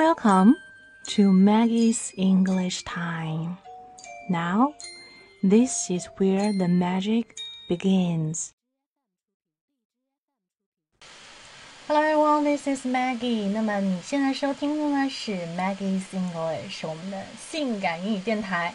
[0.00, 0.56] Welcome
[1.08, 3.58] to Maggie's English Time.
[4.28, 4.74] Now,
[5.42, 7.34] this is where the magic
[7.68, 8.52] begins.
[11.88, 13.48] Hello everyone, this is Maggie.
[13.48, 18.74] 那么你现在收听的呢是 Maggie's English，我们的性感英语电台。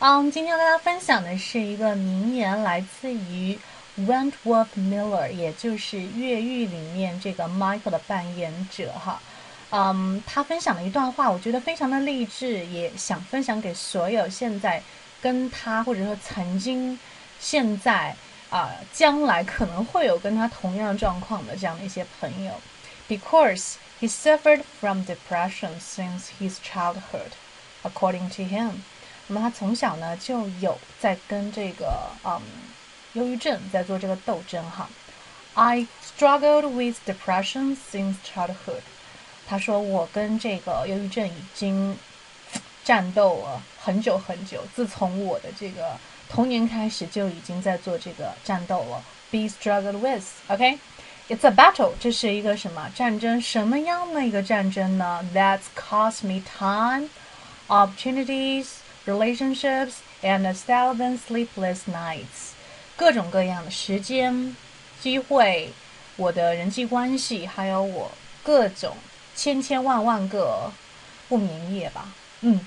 [0.00, 3.58] 嗯，今天要跟大家分享的是一个名言，来自于
[3.98, 9.20] Wentworth Miller，也就是《越狱》里面这个 Michael 的扮演者哈。
[9.75, 14.79] 嗯，他分享了一段话，我觉得非常的励志，也想分享给所有现在
[15.19, 16.99] 跟他或者说曾经、
[17.39, 18.15] 现在
[18.51, 22.53] 啊、将来可能会有跟他同样状况的这样的一些朋友。
[23.09, 27.33] Because he suffered from depression since his childhood,
[27.81, 28.73] according to him。
[29.25, 32.39] 那么他从小呢就有在跟这个嗯
[33.13, 34.87] 忧郁症在做这个斗争哈。
[35.55, 38.83] I struggled with depression since childhood。
[39.52, 41.96] 他说：“我跟这个忧郁症已经
[42.84, 45.96] 战斗了很久很久，自从我的这个
[46.28, 49.02] 童年开始就已经在做这个战斗了。
[49.30, 50.78] Be struggled with, OK?
[51.30, 53.40] It's a battle，这是一个什么战争？
[53.40, 55.26] 什么样的一个战争呢？
[55.34, 57.08] That's cost me time,
[57.68, 58.66] opportunities,
[59.06, 62.52] relationships, and a thousand sleepless nights。
[62.96, 64.54] 各种各样的时间、
[65.00, 65.70] 机会，
[66.16, 68.10] 我的人际关系，还有我
[68.42, 68.96] 各种。”
[69.35, 70.71] 千千万万个
[71.27, 72.07] 不眠夜吧，
[72.41, 72.59] 嗯，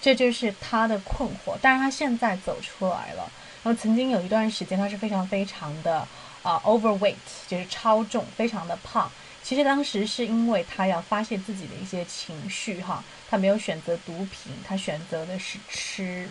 [0.00, 1.56] 这就是他的困惑。
[1.60, 3.30] 但是他现在走出来了。
[3.62, 6.06] 然后曾经有一段时间，他是非常非常的
[6.42, 7.16] 啊 overweight，
[7.48, 9.10] 就是超重，非常的胖。
[9.42, 16.28] 其实当时是因为他要发泄自己的一些情绪哈，他没有选择毒品，他选择的是吃。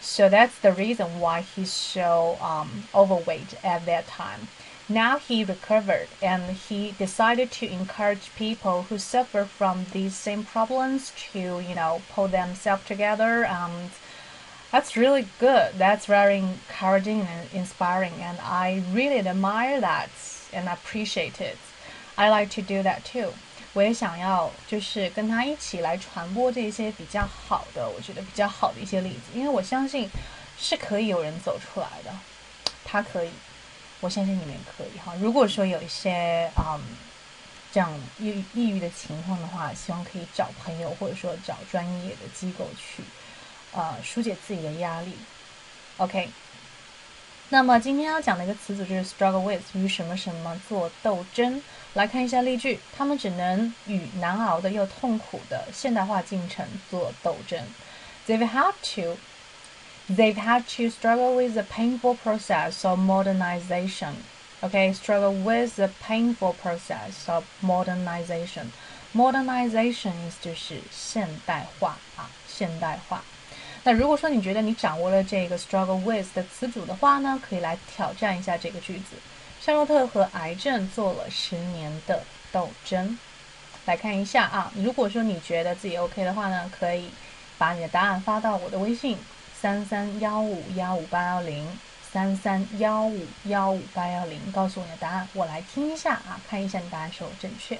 [0.00, 4.48] So that's the reason why he's so um overweight at that time.
[4.89, 11.13] Now he recovered and he decided to encourage people who suffer from these same problems
[11.31, 13.91] to, you know, pull themselves together and
[14.71, 15.77] that's really good.
[15.77, 20.09] That's very encouraging and inspiring and I really admire that
[20.51, 21.57] and appreciate it.
[22.17, 23.33] I like to do that too.
[23.71, 30.09] 我也想要就是跟他一起来传播这些比较好的，我觉得比较好的一些例子，因为我相信
[30.59, 32.13] 是可以有人走出来的，
[32.83, 33.29] 他可以。
[34.00, 35.14] 我相信你们可以哈。
[35.20, 36.80] 如果说有一些嗯
[37.72, 43.02] 这样抑抑郁的情况的话，希望可以找朋友或者说找专业的机构去
[43.72, 45.12] 呃疏解自己的压力。
[45.98, 46.28] OK，
[47.50, 51.62] 那么今天要讲的一个词组就是 struggle with 与什么什么做斗争。
[51.94, 57.60] 来看一下例句：他们只能与难熬的又痛苦的现代化进程做斗争。
[58.26, 59.18] They had to
[60.08, 64.14] they've had to struggle with the painful process of modernization.
[64.60, 68.72] Okay, struggle with the painful process of modernization.
[69.14, 73.22] Modernization 意思就是现代化啊，现代化。
[73.84, 79.16] 那如果说你觉得你掌握了这个 struggle with 的词组的话呢，可以来挑战一下这个句子。
[79.60, 83.18] 夏洛特和癌症做了十年的斗争。
[83.86, 87.08] 来看一下啊，如果说你觉得自己 OK 的话呢，可以
[87.56, 89.16] 把你的答案发到我的微信。
[89.60, 91.66] 三三幺五幺五八幺零，
[92.12, 97.76] 三三幺五幺五八幺零，告诉我你的答案，我来听一下啊，看一下你答案是否正确。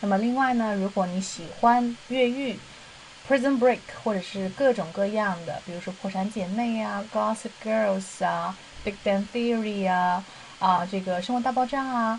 [0.00, 2.58] 那么另外呢，如果你喜欢越狱、
[3.28, 10.24] Prison Break 或者是各种各样的，比如说破产姐妹啊、Gossip Girls 啊、Big Bang Theory 啊、
[10.58, 12.18] 啊这个生活大爆炸啊，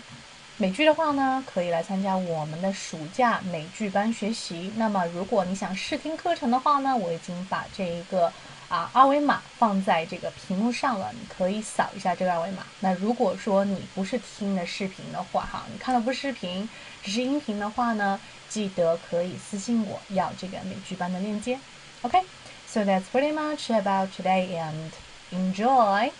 [0.58, 4.72] 美剧的话呢，可以来参加我们的暑假美剧班学习。
[4.76, 8.32] 那么如果你想试听课程的话呢，我已经把这一个。
[8.72, 12.62] 啊，二维码放在这个屏幕上了，你可以扫一下这个二维码。
[12.80, 16.66] 那如果说你不是听的视频的话，哈，你看的不是视频，
[17.02, 18.18] 只是音频的话呢，
[18.48, 21.58] 记得可以私信我要这个美剧班的链接。
[22.00, 24.90] OK，so that's pretty much about today and
[25.32, 26.10] enjoy.